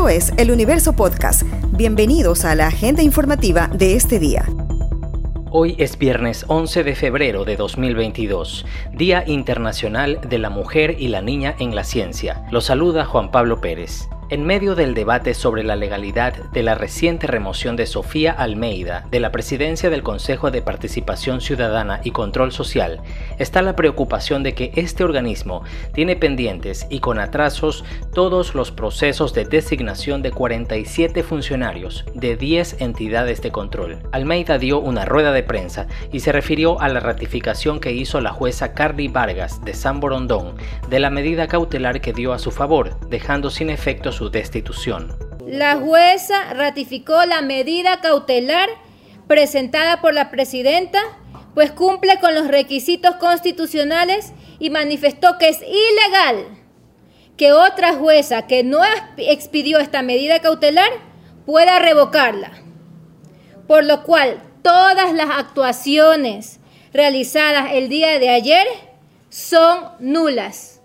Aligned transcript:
Esto 0.00 0.08
es 0.08 0.32
El 0.38 0.50
Universo 0.50 0.94
Podcast. 0.94 1.42
Bienvenidos 1.72 2.46
a 2.46 2.54
la 2.54 2.68
agenda 2.68 3.02
informativa 3.02 3.68
de 3.68 3.96
este 3.96 4.18
día. 4.18 4.46
Hoy 5.50 5.76
es 5.76 5.98
viernes 5.98 6.46
11 6.48 6.84
de 6.84 6.94
febrero 6.94 7.44
de 7.44 7.56
2022, 7.56 8.64
Día 8.94 9.24
Internacional 9.26 10.18
de 10.26 10.38
la 10.38 10.48
Mujer 10.48 10.96
y 10.98 11.08
la 11.08 11.20
Niña 11.20 11.54
en 11.58 11.74
la 11.74 11.84
Ciencia. 11.84 12.46
Lo 12.50 12.62
saluda 12.62 13.04
Juan 13.04 13.30
Pablo 13.30 13.60
Pérez. 13.60 14.08
En 14.30 14.46
medio 14.46 14.76
del 14.76 14.94
debate 14.94 15.34
sobre 15.34 15.64
la 15.64 15.74
legalidad 15.74 16.32
de 16.52 16.62
la 16.62 16.76
reciente 16.76 17.26
remoción 17.26 17.74
de 17.74 17.84
Sofía 17.84 18.30
Almeida 18.30 19.08
de 19.10 19.18
la 19.18 19.32
presidencia 19.32 19.90
del 19.90 20.04
Consejo 20.04 20.52
de 20.52 20.62
Participación 20.62 21.40
Ciudadana 21.40 22.00
y 22.04 22.12
Control 22.12 22.52
Social, 22.52 23.00
está 23.40 23.60
la 23.60 23.74
preocupación 23.74 24.44
de 24.44 24.54
que 24.54 24.70
este 24.76 25.02
organismo 25.02 25.64
tiene 25.94 26.14
pendientes 26.14 26.86
y 26.90 27.00
con 27.00 27.18
atrasos 27.18 27.84
todos 28.14 28.54
los 28.54 28.70
procesos 28.70 29.34
de 29.34 29.46
designación 29.46 30.22
de 30.22 30.30
47 30.30 31.24
funcionarios 31.24 32.04
de 32.14 32.36
10 32.36 32.82
entidades 32.82 33.42
de 33.42 33.50
control. 33.50 33.98
Almeida 34.12 34.58
dio 34.58 34.78
una 34.78 35.06
rueda 35.06 35.32
de 35.32 35.42
prensa 35.42 35.88
y 36.12 36.20
se 36.20 36.30
refirió 36.30 36.80
a 36.80 36.88
la 36.88 37.00
ratificación 37.00 37.80
que 37.80 37.90
hizo 37.90 38.20
la 38.20 38.30
jueza 38.30 38.74
Carly 38.74 39.08
Vargas 39.08 39.64
de 39.64 39.74
San 39.74 39.98
Borondón 39.98 40.54
de 40.88 41.00
la 41.00 41.10
medida 41.10 41.48
cautelar 41.48 42.00
que 42.00 42.12
dio 42.12 42.32
a 42.32 42.38
su 42.38 42.52
favor, 42.52 42.96
dejando 43.08 43.50
sin 43.50 43.70
efecto 43.70 44.12
destitución. 44.28 45.16
La 45.46 45.76
jueza 45.76 46.52
ratificó 46.52 47.24
la 47.24 47.40
medida 47.40 48.00
cautelar 48.00 48.68
presentada 49.26 50.00
por 50.00 50.12
la 50.12 50.30
presidenta, 50.30 51.00
pues 51.54 51.70
cumple 51.70 52.18
con 52.20 52.34
los 52.34 52.48
requisitos 52.48 53.16
constitucionales 53.16 54.32
y 54.58 54.70
manifestó 54.70 55.38
que 55.38 55.48
es 55.48 55.60
ilegal 55.62 56.46
que 57.36 57.52
otra 57.52 57.94
jueza 57.94 58.46
que 58.46 58.62
no 58.62 58.82
expidió 59.16 59.78
esta 59.78 60.02
medida 60.02 60.40
cautelar 60.40 60.90
pueda 61.46 61.78
revocarla. 61.78 62.52
Por 63.66 63.84
lo 63.84 64.02
cual, 64.02 64.42
todas 64.62 65.14
las 65.14 65.30
actuaciones 65.30 66.60
realizadas 66.92 67.70
el 67.72 67.88
día 67.88 68.18
de 68.18 68.28
ayer 68.28 68.66
son 69.30 69.84
nulas 70.00 70.79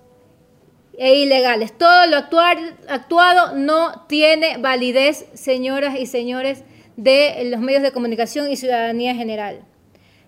e 0.97 1.15
ilegales. 1.15 1.77
Todo 1.77 2.07
lo 2.07 2.17
actuado 2.17 3.55
no 3.55 4.05
tiene 4.07 4.57
validez, 4.57 5.25
señoras 5.33 5.99
y 5.99 6.05
señores 6.05 6.63
de 6.97 7.49
los 7.51 7.59
medios 7.59 7.83
de 7.83 7.91
comunicación 7.91 8.49
y 8.49 8.55
ciudadanía 8.55 9.15
general. 9.15 9.61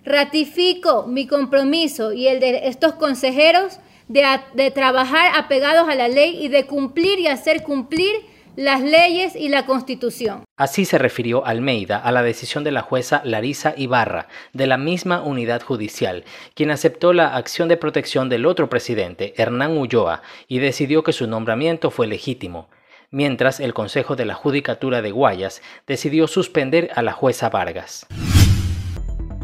Ratifico 0.04 1.06
mi 1.08 1.28
compromiso 1.28 2.14
y 2.14 2.28
el 2.28 2.40
de 2.40 2.68
estos 2.68 2.94
consejeros 2.94 3.80
de, 4.08 4.24
de 4.54 4.72
trabajar 4.72 5.32
apegados 5.36 5.90
a 5.90 5.96
la 5.96 6.08
ley 6.08 6.44
y 6.44 6.48
de 6.48 6.66
cumplir 6.66 7.20
y 7.20 7.28
hacer 7.28 7.64
cumplir 7.64 8.16
las 8.58 8.82
leyes 8.82 9.36
y 9.36 9.50
la 9.50 9.68
Constitución. 9.68 10.44
Así 10.58 10.86
se 10.86 10.98
refirió 10.98 11.46
Almeida 11.46 12.00
a 12.00 12.12
la 12.12 12.24
decisión 12.24 12.64
de 12.64 12.72
la 12.72 12.82
jueza 12.82 13.22
Larisa 13.24 13.76
Ibarra, 13.78 14.30
de 14.52 14.66
la 14.66 14.78
misma 14.78 15.22
unidad 15.22 15.62
judicial, 15.62 16.26
quien 16.56 16.72
aceptó 16.72 17.14
la 17.14 17.36
acción 17.36 17.70
de 17.70 17.78
protección 17.78 18.30
del 18.30 18.48
otro 18.48 18.68
presidente, 18.68 19.36
Hernán 19.38 19.78
Ulloa, 19.78 20.24
y 20.48 20.58
decidió 20.58 21.04
que 21.04 21.14
su 21.14 21.28
nombramiento 21.28 21.92
fue 21.92 22.08
legítimo 22.08 22.68
mientras 23.10 23.62
el 23.62 23.74
Consejo 23.74 24.18
de 24.18 24.26
la 24.26 24.34
Judicatura 24.34 25.02
de 25.02 25.12
Guayas 25.12 25.62
decidió 25.88 26.28
suspender 26.28 26.90
a 26.94 27.02
la 27.02 27.14
jueza 27.14 27.50
Vargas. 27.50 28.06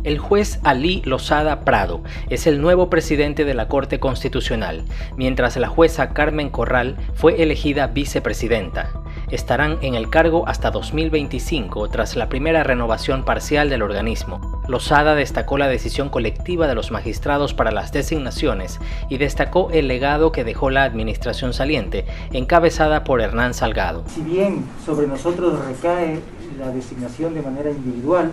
El 0.04 0.18
juez 0.20 0.60
Ali 0.66 1.02
Lozada 1.06 1.62
Prado 1.62 2.04
es 2.30 2.46
el 2.46 2.60
nuevo 2.60 2.90
presidente 2.90 3.46
de 3.46 3.54
la 3.54 3.70
Corte 3.70 4.02
Constitucional, 4.02 4.84
mientras 5.16 5.56
la 5.56 5.70
jueza 5.70 6.10
Carmen 6.10 6.50
Corral 6.50 6.98
fue 7.14 7.42
elegida 7.42 7.88
vicepresidenta 7.88 9.03
estarán 9.34 9.80
en 9.82 9.96
el 9.96 10.10
cargo 10.10 10.48
hasta 10.48 10.70
2025 10.70 11.90
tras 11.90 12.16
la 12.16 12.30
primera 12.30 12.64
renovación 12.64 13.26
parcial 13.26 13.70
del 13.70 13.82
organismo. 13.82 14.62
Lozada 14.68 15.16
destacó 15.16 15.58
la 15.58 15.68
decisión 15.68 16.10
colectiva 16.10 16.68
de 16.68 16.76
los 16.76 16.92
magistrados 16.92 17.54
para 17.54 17.72
las 17.72 17.92
designaciones 17.92 18.80
y 19.10 19.18
destacó 19.18 19.72
el 19.72 19.88
legado 19.88 20.32
que 20.32 20.44
dejó 20.44 20.70
la 20.70 20.84
administración 20.84 21.54
saliente, 21.54 22.06
encabezada 22.32 23.04
por 23.04 23.22
Hernán 23.22 23.54
Salgado. 23.54 24.04
Si 24.08 24.22
bien 24.22 24.66
sobre 24.86 25.08
nosotros 25.08 25.66
recae 25.66 26.20
la 26.60 26.70
designación 26.70 27.34
de 27.34 27.42
manera 27.42 27.72
individual, 27.72 28.32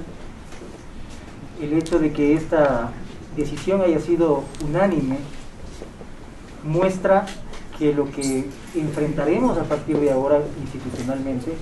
el 1.63 1.73
hecho 1.73 1.99
de 1.99 2.13
que 2.13 2.35
esta 2.35 2.91
decisión 3.37 3.81
haya 3.81 4.01
sido 4.01 4.45
unánime 4.67 5.19
muestra 6.65 7.27
que 7.81 7.95
lo 7.95 8.11
que 8.11 8.45
enfrentaremos 8.75 9.57
a 9.57 9.65
partir 9.65 9.99
de 9.99 10.13
ahora 10.13 10.43
institucionalmente 10.61 11.55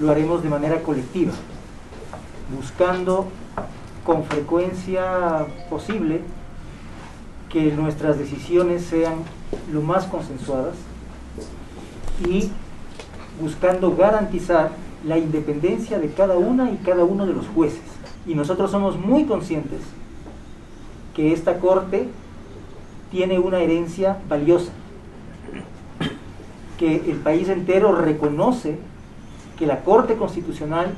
lo 0.00 0.10
haremos 0.10 0.42
de 0.42 0.48
manera 0.48 0.82
colectiva, 0.82 1.30
buscando 2.52 3.28
con 4.04 4.24
frecuencia 4.24 5.46
posible 5.70 6.22
que 7.48 7.70
nuestras 7.70 8.18
decisiones 8.18 8.82
sean 8.82 9.18
lo 9.72 9.80
más 9.80 10.06
consensuadas 10.06 10.74
y 12.28 12.50
buscando 13.40 13.94
garantizar 13.94 14.72
la 15.06 15.18
independencia 15.18 16.00
de 16.00 16.10
cada 16.10 16.36
una 16.36 16.72
y 16.72 16.78
cada 16.78 17.04
uno 17.04 17.26
de 17.26 17.32
los 17.32 17.46
jueces. 17.46 17.78
Y 18.26 18.34
nosotros 18.34 18.72
somos 18.72 18.98
muy 18.98 19.24
conscientes 19.24 19.82
que 21.14 21.32
esta 21.32 21.60
Corte 21.60 22.08
tiene 23.12 23.38
una 23.38 23.60
herencia 23.60 24.18
valiosa 24.28 24.72
que 26.78 27.10
el 27.10 27.18
país 27.18 27.48
entero 27.48 27.94
reconoce 27.94 28.78
que 29.58 29.66
la 29.66 29.80
Corte 29.80 30.16
Constitucional 30.16 30.94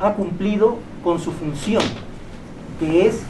ha 0.00 0.14
cumplido 0.14 0.78
con 1.04 1.20
su 1.20 1.30
función, 1.30 1.82
que 2.80 3.06
es 3.06 3.22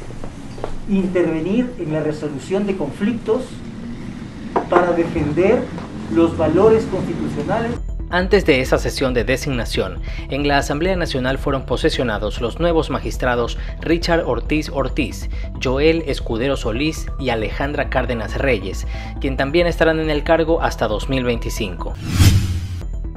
intervenir 0.88 1.74
en 1.78 1.92
la 1.92 2.00
resolución 2.00 2.66
de 2.66 2.76
conflictos 2.76 3.44
para 4.70 4.92
defender 4.92 5.64
los 6.14 6.36
valores 6.36 6.86
constitucionales. 6.86 7.72
Antes 8.12 8.44
de 8.44 8.60
esa 8.60 8.76
sesión 8.76 9.14
de 9.14 9.24
designación, 9.24 10.02
en 10.28 10.46
la 10.46 10.58
Asamblea 10.58 10.96
Nacional 10.96 11.38
fueron 11.38 11.64
posesionados 11.64 12.42
los 12.42 12.60
nuevos 12.60 12.90
magistrados 12.90 13.56
Richard 13.80 14.24
Ortiz 14.26 14.68
Ortiz, 14.68 15.30
Joel 15.64 16.04
Escudero 16.06 16.58
Solís 16.58 17.06
y 17.18 17.30
Alejandra 17.30 17.88
Cárdenas 17.88 18.36
Reyes, 18.36 18.86
quien 19.22 19.38
también 19.38 19.66
estarán 19.66 19.98
en 19.98 20.10
el 20.10 20.24
cargo 20.24 20.60
hasta 20.60 20.88
2025. 20.88 21.94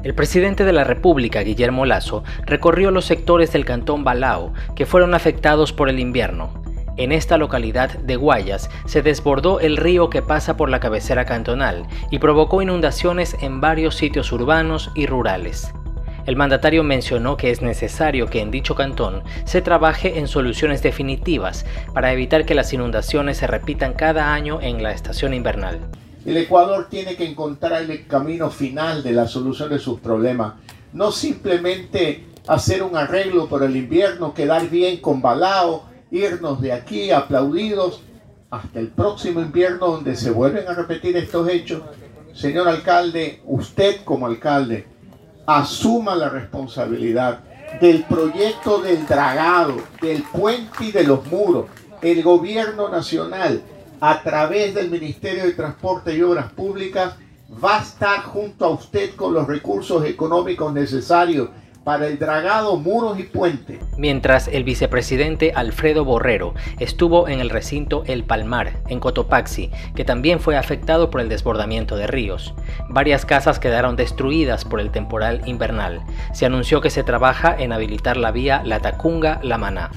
El 0.04 0.16
presidente 0.16 0.64
de 0.64 0.72
la 0.72 0.86
República, 0.86 1.42
Guillermo 1.42 1.86
Lazo, 1.86 2.24
recorrió 2.46 2.90
los 2.90 3.04
sectores 3.04 3.52
del 3.52 3.66
cantón 3.66 4.06
Balao 4.06 4.54
que 4.78 4.86
fueron 4.86 5.14
afectados 5.14 5.74
por 5.74 5.90
el 5.90 6.00
invierno. 6.00 6.65
En 6.98 7.12
esta 7.12 7.38
localidad 7.38 7.92
de 8.00 8.16
Guayas 8.16 8.70
se 8.86 9.02
desbordó 9.02 9.60
el 9.60 9.76
río 9.76 10.10
que 10.10 10.22
pasa 10.22 10.56
por 10.56 10.70
la 10.70 10.80
cabecera 10.80 11.26
cantonal 11.26 11.86
y 12.10 12.20
provocó 12.20 12.62
inundaciones 12.62 13.36
en 13.42 13.60
varios 13.60 13.96
sitios 13.96 14.32
urbanos 14.32 14.92
y 14.96 15.06
rurales. 15.06 15.74
El 16.26 16.38
mandatario 16.38 16.84
mencionó 16.84 17.36
que 17.36 17.52
es 17.52 17.62
necesario 17.62 18.28
que 18.28 18.40
en 18.40 18.50
dicho 18.50 18.76
cantón 18.76 19.24
se 19.44 19.62
trabaje 19.62 20.20
en 20.20 20.30
soluciones 20.30 20.82
definitivas 20.82 21.66
para 21.94 22.14
evitar 22.14 22.46
que 22.46 22.56
las 22.56 22.72
inundaciones 22.72 23.38
se 23.38 23.48
repitan 23.48 23.94
cada 23.94 24.34
año 24.34 24.62
en 24.62 24.82
la 24.82 24.94
estación 24.94 25.34
invernal. 25.34 25.82
El 26.26 26.38
Ecuador 26.38 26.88
tiene 26.90 27.18
que 27.18 27.26
encontrar 27.26 27.84
el 27.84 28.08
camino 28.08 28.50
final 28.50 29.04
de 29.04 29.12
la 29.12 29.28
solución 29.28 29.70
de 29.70 29.80
sus 29.80 30.00
problemas, 30.00 30.54
no 30.94 31.12
simplemente 31.12 32.24
hacer 32.48 32.84
un 32.84 32.96
arreglo 32.96 33.48
por 33.48 33.64
el 33.64 33.76
invierno, 33.76 34.34
quedar 34.34 34.70
bien 34.70 34.98
con 34.98 35.22
Balao, 35.22 35.95
irnos 36.16 36.62
de 36.62 36.72
aquí 36.72 37.12
aplaudidos 37.12 38.02
hasta 38.50 38.80
el 38.80 38.88
próximo 38.88 39.42
invierno 39.42 39.88
donde 39.88 40.16
se 40.16 40.32
vuelven 40.32 40.68
a 40.68 40.74
repetir 40.74 41.18
estos 41.18 41.48
hechos. 41.50 41.82
Señor 42.34 42.68
alcalde, 42.68 43.42
usted 43.46 43.98
como 44.04 44.26
alcalde, 44.26 44.86
asuma 45.46 46.16
la 46.16 46.30
responsabilidad 46.30 47.40
del 47.82 48.04
proyecto 48.04 48.80
del 48.80 49.06
dragado, 49.06 49.76
del 50.02 50.24
puente 50.24 50.86
y 50.86 50.92
de 50.92 51.04
los 51.04 51.26
muros. 51.28 51.66
El 52.02 52.24
gobierno 52.24 52.90
nacional, 52.90 53.62
a 54.00 54.22
través 54.22 54.74
del 54.74 54.90
Ministerio 54.90 55.44
de 55.44 55.54
Transporte 55.54 56.16
y 56.16 56.22
Obras 56.22 56.52
Públicas, 56.52 57.16
va 57.64 57.80
a 57.80 57.82
estar 57.82 58.22
junto 58.22 58.66
a 58.66 58.70
usted 58.70 59.16
con 59.16 59.34
los 59.34 59.48
recursos 59.48 60.06
económicos 60.06 60.74
necesarios 60.74 61.50
para 61.86 62.08
el 62.08 62.20
dragado, 62.20 62.76
muros 62.78 63.18
y 63.20 63.24
puentes. 63.24 63.80
Mientras 63.96 64.50
el 64.50 64.66
vicepresidente 64.66 65.54
Alfredo 65.56 66.04
Borrero 66.04 66.56
estuvo 66.80 67.30
en 67.30 67.40
el 67.40 67.50
recinto 67.50 68.04
El 68.08 68.26
Palmar, 68.26 68.74
en 68.90 69.00
Cotopaxi, 69.00 69.72
que 69.96 70.04
también 70.04 70.42
fue 70.42 70.58
afectado 70.58 71.10
por 71.10 71.22
el 71.22 71.30
desbordamiento 71.30 71.96
de 71.96 72.08
ríos. 72.08 72.56
Varias 72.90 73.26
casas 73.26 73.60
quedaron 73.60 73.96
destruidas 73.96 74.66
por 74.66 74.82
el 74.82 74.92
temporal 74.92 75.44
invernal. 75.46 76.02
Se 76.34 76.46
anunció 76.46 76.82
que 76.82 76.90
se 76.90 77.04
trabaja 77.04 77.56
en 77.58 77.72
habilitar 77.72 78.18
la 78.18 78.32
vía 78.32 78.64
La 78.66 78.80
Tacunga-La 78.80 79.58
Maná. 79.58 79.92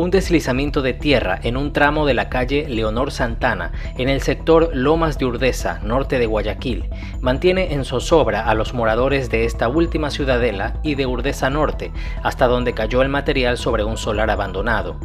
Un 0.00 0.10
deslizamiento 0.10 0.80
de 0.80 0.94
tierra 0.94 1.38
en 1.42 1.58
un 1.58 1.74
tramo 1.74 2.06
de 2.06 2.14
la 2.14 2.30
calle 2.30 2.66
Leonor 2.66 3.12
Santana, 3.12 3.72
en 3.98 4.08
el 4.08 4.22
sector 4.22 4.70
Lomas 4.72 5.18
de 5.18 5.26
Urdesa, 5.26 5.80
norte 5.84 6.18
de 6.18 6.24
Guayaquil, 6.24 6.88
mantiene 7.20 7.74
en 7.74 7.84
zozobra 7.84 8.48
a 8.48 8.54
los 8.54 8.72
moradores 8.72 9.28
de 9.28 9.44
esta 9.44 9.68
última 9.68 10.10
ciudadela 10.10 10.80
y 10.82 10.94
de 10.94 11.04
Urdesa 11.04 11.50
Norte, 11.50 11.92
hasta 12.22 12.46
donde 12.46 12.72
cayó 12.72 13.02
el 13.02 13.10
material 13.10 13.58
sobre 13.58 13.84
un 13.84 13.98
solar 13.98 14.30
abandonado. 14.30 14.98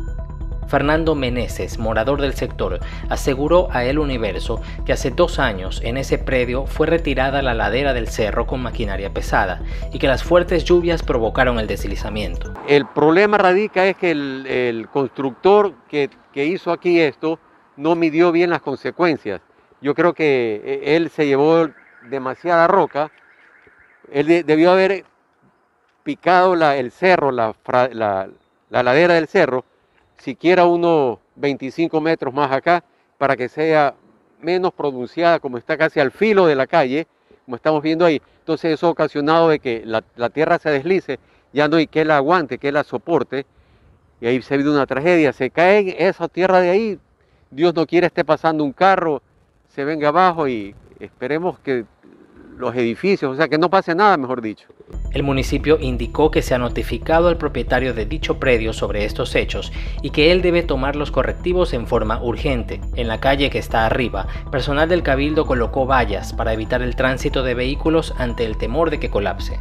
Fernando 0.68 1.16
Meneses, 1.16 1.78
morador 1.78 2.22
del 2.22 2.34
sector, 2.34 2.80
aseguró 3.10 3.68
a 3.72 3.86
El 3.86 4.00
Universo 4.00 4.62
que 4.86 4.94
hace 4.94 5.12
dos 5.12 5.40
años 5.40 5.82
en 5.84 5.98
ese 5.98 6.18
predio 6.18 6.66
fue 6.66 6.88
retirada 6.88 7.42
la 7.42 7.54
ladera 7.54 7.94
del 7.94 8.08
cerro 8.08 8.48
con 8.48 8.62
maquinaria 8.62 9.14
pesada 9.14 9.62
y 9.94 10.00
que 10.00 10.08
las 10.08 10.24
fuertes 10.24 10.64
lluvias 10.64 11.04
provocaron 11.04 11.60
el 11.60 11.68
deslizamiento. 11.68 12.54
El 12.68 12.88
problema 12.88 13.38
radica 13.38 13.86
es 13.86 13.96
que 13.96 14.12
el, 14.12 14.88
constructor 14.92 15.74
que, 15.90 16.10
hizo 16.34 16.72
aquí 16.72 17.00
esto 17.00 17.40
no 17.78 17.96
midió 17.96 18.32
bien 18.32 18.50
las 18.50 18.62
consecuencias. 18.62 19.42
Yo 19.82 19.94
creo 19.94 20.14
que 20.14 20.62
eh, 20.64 20.96
él 20.96 21.10
se 21.10 21.28
llevó 21.28 21.70
demasiada 22.10 22.68
roca, 22.68 23.12
él 24.12 24.44
debió 24.46 24.72
haber 24.72 25.06
picado 26.04 26.54
el 26.54 26.92
cerro, 26.92 27.32
la 27.32 27.54
ladera 28.70 29.16
del 29.16 29.28
cerro, 29.28 29.66
siquiera 30.18 30.66
unos 30.66 31.20
25 31.36 32.00
metros 32.02 32.34
más 32.34 32.52
acá 32.52 32.84
para 33.18 33.36
que 33.36 33.50
sea 33.50 33.96
menos 34.42 34.74
pronunciada, 34.74 35.40
como 35.40 35.58
está 35.58 35.78
casi 35.78 36.00
al 36.00 36.12
filo 36.12 36.46
de 36.46 36.56
la 36.56 36.68
calle, 36.68 37.08
como 37.46 37.56
estamos 37.56 37.82
viendo 37.82 38.06
ahí. 38.06 38.22
Entonces 38.40 38.74
eso 38.74 38.88
ha 38.88 38.92
ocasionado 38.92 39.50
de 39.50 39.60
que 39.60 39.84
la, 39.86 40.30
tierra 40.30 40.60
se 40.60 40.70
deslice, 40.70 41.20
ya 41.54 41.68
no 41.68 41.78
hay 41.78 41.88
que 41.88 42.06
la 42.06 42.18
aguante, 42.18 42.58
que 42.58 42.72
la 42.72 42.84
soporte, 42.84 43.46
y 44.22 44.28
ahí 44.28 44.42
se 44.42 44.54
ha 44.54 44.56
habido 44.56 44.72
una 44.72 44.86
tragedia. 44.86 45.34
Se 45.34 45.50
cae 45.50 45.96
esa 45.98 46.28
tierra 46.28 46.62
de 46.62 46.70
ahí, 46.70 47.00
Dios 47.50 47.74
no 47.74 47.86
quiere 47.86 48.08
esté 48.08 48.24
pasando 48.24 48.64
un 48.64 48.74
carro, 48.74 49.22
se 49.70 49.84
venga 49.84 50.10
abajo 50.10 50.48
y 50.48 50.76
esperemos 51.00 51.60
que 51.60 51.86
los 52.58 52.76
edificios, 52.76 53.34
o 53.34 53.36
sea, 53.36 53.48
que 53.48 53.58
no 53.58 53.70
pase 53.70 53.96
nada, 53.96 54.18
mejor 54.18 54.42
dicho. 54.42 54.68
El 55.12 55.24
municipio 55.24 55.78
indicó 55.80 56.30
que 56.32 56.42
se 56.42 56.54
ha 56.54 56.58
notificado 56.58 57.28
al 57.28 57.38
propietario 57.38 57.94
de 57.94 58.06
dicho 58.06 58.40
predio 58.40 58.74
sobre 58.74 59.06
estos 59.06 59.36
hechos 59.36 59.72
y 60.02 60.10
que 60.10 60.32
él 60.32 60.42
debe 60.42 60.64
tomar 60.64 60.96
los 60.96 61.12
correctivos 61.12 61.74
en 61.74 61.88
forma 61.88 62.22
urgente. 62.22 62.82
En 62.96 63.08
la 63.08 63.20
calle 63.20 63.50
que 63.50 63.60
está 63.60 63.86
arriba, 63.86 64.28
personal 64.52 64.90
del 64.90 65.04
cabildo 65.04 65.46
colocó 65.46 65.86
vallas 65.86 66.34
para 66.34 66.54
evitar 66.54 66.82
el 66.82 66.96
tránsito 66.96 67.44
de 67.44 67.54
vehículos 67.54 68.14
ante 68.18 68.46
el 68.46 68.58
temor 68.58 68.90
de 68.90 69.00
que 69.00 69.10
colapse. 69.10 69.58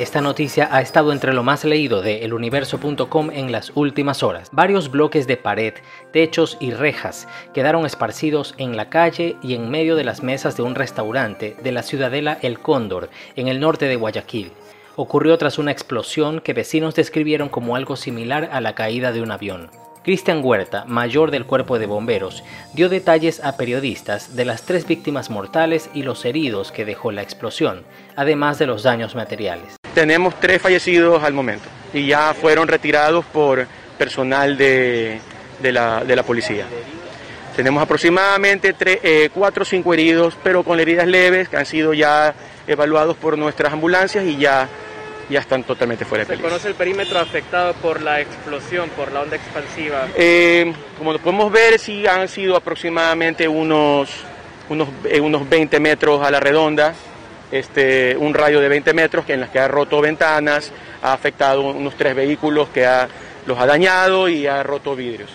Esta 0.00 0.22
noticia 0.22 0.66
ha 0.72 0.80
estado 0.80 1.12
entre 1.12 1.34
lo 1.34 1.42
más 1.42 1.62
leído 1.62 2.00
de 2.00 2.24
eluniverso.com 2.24 3.30
en 3.34 3.52
las 3.52 3.70
últimas 3.74 4.22
horas. 4.22 4.48
Varios 4.50 4.90
bloques 4.90 5.26
de 5.26 5.36
pared, 5.36 5.74
techos 6.10 6.56
y 6.58 6.70
rejas 6.70 7.28
quedaron 7.52 7.84
esparcidos 7.84 8.54
en 8.56 8.78
la 8.78 8.88
calle 8.88 9.36
y 9.42 9.52
en 9.52 9.70
medio 9.70 9.96
de 9.96 10.04
las 10.04 10.22
mesas 10.22 10.56
de 10.56 10.62
un 10.62 10.74
restaurante 10.74 11.54
de 11.62 11.72
la 11.72 11.82
ciudadela 11.82 12.38
El 12.40 12.60
Cóndor, 12.60 13.10
en 13.36 13.48
el 13.48 13.60
norte 13.60 13.88
de 13.88 13.96
Guayaquil. 13.96 14.52
Ocurrió 14.96 15.36
tras 15.36 15.58
una 15.58 15.70
explosión 15.70 16.40
que 16.40 16.54
vecinos 16.54 16.94
describieron 16.94 17.50
como 17.50 17.76
algo 17.76 17.94
similar 17.96 18.48
a 18.54 18.62
la 18.62 18.74
caída 18.74 19.12
de 19.12 19.20
un 19.20 19.32
avión. 19.32 19.68
Cristian 20.02 20.40
Huerta, 20.42 20.86
mayor 20.86 21.30
del 21.30 21.44
cuerpo 21.44 21.78
de 21.78 21.84
bomberos, 21.84 22.42
dio 22.72 22.88
detalles 22.88 23.44
a 23.44 23.58
periodistas 23.58 24.34
de 24.34 24.46
las 24.46 24.62
tres 24.62 24.86
víctimas 24.86 25.28
mortales 25.28 25.90
y 25.92 26.04
los 26.04 26.24
heridos 26.24 26.72
que 26.72 26.86
dejó 26.86 27.12
la 27.12 27.20
explosión, 27.20 27.84
además 28.16 28.58
de 28.58 28.66
los 28.66 28.82
daños 28.82 29.14
materiales. 29.14 29.79
Tenemos 29.94 30.38
tres 30.38 30.62
fallecidos 30.62 31.22
al 31.22 31.32
momento 31.32 31.68
y 31.92 32.06
ya 32.06 32.34
fueron 32.34 32.68
retirados 32.68 33.24
por 33.24 33.66
personal 33.98 34.56
de, 34.56 35.20
la, 35.62 36.22
policía. 36.26 36.66
Tenemos 37.56 37.82
aproximadamente 37.82 38.74
eh, 38.80 39.30
cuatro 39.34 39.62
o 39.62 39.66
cinco 39.66 39.92
heridos, 39.92 40.36
pero 40.42 40.62
con 40.62 40.80
heridas 40.80 41.06
leves 41.06 41.48
que 41.48 41.56
han 41.56 41.66
sido 41.66 41.92
ya 41.92 42.34
evaluados 42.66 43.16
por 43.16 43.36
nuestras 43.36 43.72
ambulancias 43.72 44.24
y 44.24 44.36
ya 44.36 44.68
ya 45.30 45.38
están 45.38 45.62
totalmente 45.62 46.04
fuera 46.04 46.24
de 46.24 46.26
peligro. 46.26 46.48
¿Se 46.48 46.50
conoce 46.50 46.68
el 46.68 46.74
perímetro 46.74 47.18
afectado 47.20 47.72
por 47.74 48.02
la 48.02 48.20
explosión, 48.20 48.88
por 48.90 49.12
la 49.12 49.22
onda 49.22 49.36
expansiva? 49.36 50.08
Eh, 50.16 50.72
como 50.98 51.12
lo 51.12 51.20
podemos 51.20 51.52
ver, 51.52 51.78
sí 51.78 52.06
han 52.06 52.26
sido 52.28 52.56
aproximadamente 52.56 53.46
unos, 53.46 54.10
unos, 54.68 54.88
eh, 55.04 55.20
unos 55.20 55.48
20 55.48 55.78
metros 55.78 56.20
a 56.26 56.30
la 56.32 56.40
redonda, 56.40 56.94
este, 57.50 58.16
un 58.16 58.34
radio 58.34 58.60
de 58.60 58.68
20 58.68 58.94
metros 58.94 59.24
en 59.28 59.40
las 59.40 59.50
que 59.50 59.58
ha 59.58 59.68
roto 59.68 60.00
ventanas, 60.00 60.72
ha 61.02 61.12
afectado 61.12 61.62
unos 61.62 61.94
tres 61.94 62.14
vehículos 62.14 62.68
que 62.68 62.86
ha, 62.86 63.08
los 63.46 63.58
ha 63.58 63.66
dañado 63.66 64.28
y 64.28 64.46
ha 64.46 64.62
roto 64.62 64.94
vidrios 64.94 65.30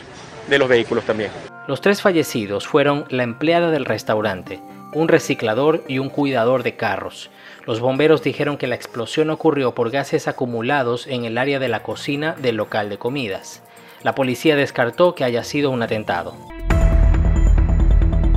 de 0.47 0.59
los 0.59 0.69
vehículos 0.69 1.03
también. 1.03 1.31
Los 1.67 1.81
tres 1.81 2.01
fallecidos 2.01 2.67
fueron 2.67 3.05
la 3.09 3.23
empleada 3.23 3.71
del 3.71 3.85
restaurante, 3.85 4.61
un 4.93 5.07
reciclador 5.07 5.83
y 5.87 5.99
un 5.99 6.09
cuidador 6.09 6.63
de 6.63 6.75
carros. 6.75 7.31
Los 7.65 7.79
bomberos 7.79 8.21
dijeron 8.21 8.57
que 8.57 8.67
la 8.67 8.75
explosión 8.75 9.31
ocurrió 9.31 9.73
por 9.73 9.89
gases 9.89 10.27
acumulados 10.27 11.07
en 11.07 11.25
el 11.25 11.37
área 11.37 11.59
de 11.59 11.67
la 11.67 11.81
cocina 11.81 12.35
del 12.39 12.57
local 12.57 12.89
de 12.89 12.99
comidas. 12.99 13.63
La 14.03 14.13
policía 14.13 14.55
descartó 14.55 15.15
que 15.15 15.23
haya 15.23 15.43
sido 15.43 15.71
un 15.71 15.81
atentado. 15.81 16.35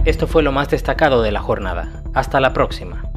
Esto 0.07 0.27
fue 0.27 0.43
lo 0.43 0.53
más 0.53 0.71
destacado 0.71 1.21
de 1.21 1.33
la 1.33 1.41
jornada. 1.41 2.03
Hasta 2.15 2.41
la 2.41 2.55
próxima. 2.55 3.08